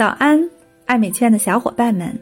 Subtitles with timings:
[0.00, 0.40] 早安，
[0.86, 2.18] 爱美圈的小伙伴们，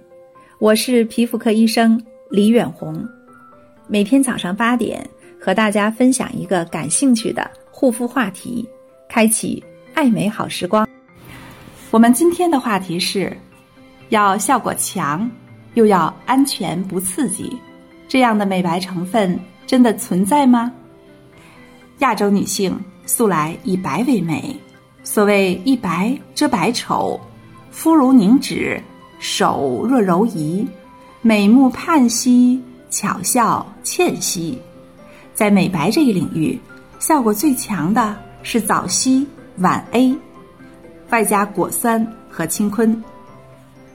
[0.59, 1.97] 我是皮肤科医生
[2.29, 3.09] 李远红。
[3.87, 5.09] 每天早上八点，
[5.41, 8.69] 和大家分享一个感兴趣的护肤话题，
[9.09, 9.63] 开启
[9.95, 10.89] 爱美好时光。
[11.93, 13.33] 我们今天的话题是：
[14.09, 15.31] 要效果强，
[15.75, 17.57] 又要安全不刺激，
[18.09, 19.39] 这样的美白成分
[19.69, 20.73] 真的存在吗？
[22.01, 22.77] 亚洲女性
[23.07, 24.53] 素来以白为美，
[25.05, 27.21] 所谓一白遮百丑。
[27.79, 28.83] 肤如凝脂，
[29.21, 30.67] 手若柔夷，
[31.23, 34.59] 美目盼兮，巧笑倩兮。
[35.33, 36.59] 在美白这一领域，
[36.99, 39.25] 效果最强的是早 C、
[39.59, 40.13] 晚 A，
[41.11, 43.01] 外加果酸和青坤。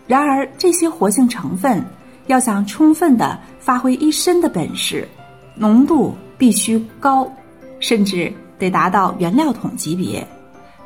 [0.08, 1.86] 然而，这些活性成分
[2.28, 5.06] 要想充分的发挥一身的本事，
[5.58, 7.30] 浓度必须高，
[7.82, 10.26] 甚至得达到原料桶级别。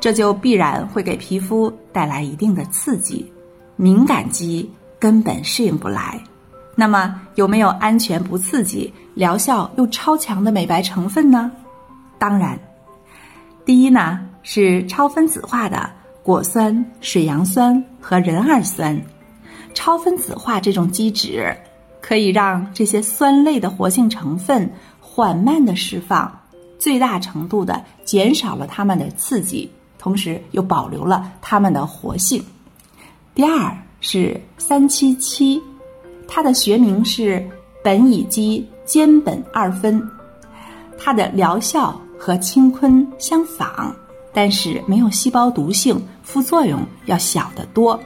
[0.00, 3.30] 这就必然会给皮肤带来一定的刺激，
[3.76, 6.20] 敏感肌根本适应不来。
[6.74, 11.50] 那么有没有安全不刺激、疗效又超强的美白成分呢？
[12.18, 12.58] 当然，
[13.64, 15.90] 第一呢是超分子化的
[16.22, 19.00] 果酸、水杨酸和壬二酸。
[19.74, 21.56] 超分子化这种基质
[22.00, 26.40] 可以让这些酸类的活性成分缓慢的释放，
[26.78, 29.68] 最大程度的减少了它们的刺激。
[29.98, 32.42] 同时又保留了它们的活性。
[33.34, 35.60] 第二是三七七，
[36.26, 37.44] 它的学名是
[37.82, 40.02] 苯乙基间苯二酚，
[40.96, 43.92] 它的疗效和青醌相仿，
[44.32, 47.98] 但是没有细胞毒性，副作用要小得多，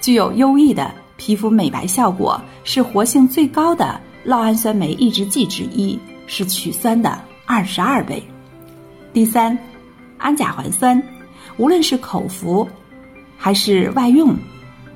[0.00, 8.22] 具有优异的皮肤美白效果，是活性最高的酪氨酸酶抑制剂之一，是曲酸的二十二倍。
[9.12, 9.56] 第三，
[10.18, 11.02] 氨甲环酸。
[11.56, 12.66] 无论是口服
[13.36, 14.34] 还是外用，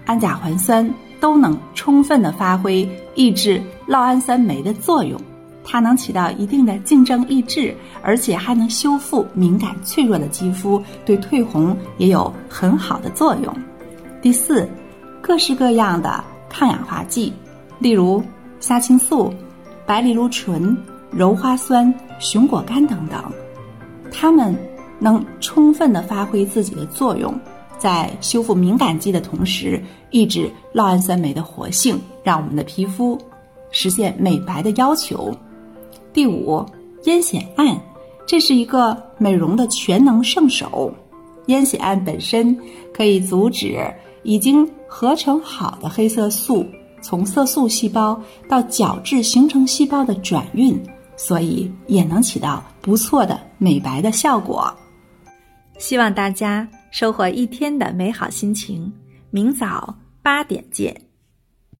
[0.07, 0.89] 氨甲环酸
[1.21, 5.21] 都能充分的发挥抑制酪氨酸酶的作用，
[5.65, 13.55] 它能起到一定的竞争抑制，而且还能修复敏感脆弱的肌肤，对褪红也有很好的作用。
[14.23, 14.69] 第四，
[15.21, 17.33] 各式各样的抗氧化剂，
[17.79, 18.23] 例如
[18.61, 19.33] 虾青素、
[19.87, 20.77] 白藜芦醇、
[21.15, 23.23] 鞣花酸、熊果苷等等，
[24.11, 24.57] 它们。
[24.99, 27.33] 能充分的发挥自己的作用，
[27.79, 33.19] 在修复敏感肌的同时，抑制酪氨酸酶的活性，让我们的皮肤
[33.71, 35.33] 实现美白的要求。
[36.13, 36.65] 第五，
[37.05, 37.79] 烟酰胺，
[38.27, 40.93] 这是一个美容的全能圣手。
[41.47, 42.57] 烟酰胺本身
[42.93, 43.79] 可以阻止
[44.23, 46.67] 已经合成好的黑色素
[47.01, 50.79] 从色素细胞到角质形成细胞的转运，
[51.17, 54.71] 所以也能起到不错的美白的效果。
[55.79, 58.93] 希望大家收获一天的美好心情。
[59.31, 61.08] 明早八点见。